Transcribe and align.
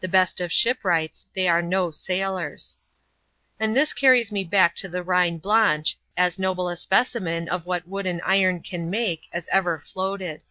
The 0.00 0.06
best 0.06 0.38
of 0.42 0.52
shipwrights, 0.52 1.24
they 1.32 1.48
are 1.48 1.62
no 1.62 1.90
sailors. 1.90 2.76
And 3.58 3.74
this 3.74 3.94
carries 3.94 4.30
me 4.30 4.44
back 4.44 4.76
to 4.76 4.88
the 4.90 5.02
Heine 5.02 5.38
Blanche, 5.38 5.96
as 6.14 6.38
noble 6.38 6.68
a 6.68 6.76
specimen 6.76 7.48
of 7.48 7.64
what 7.64 7.88
wood 7.88 8.04
and 8.04 8.20
iron 8.22 8.60
can 8.60 8.90
make 8.90 9.30
as 9.32 9.48
ever 9.50 9.78
floated. 9.80 10.44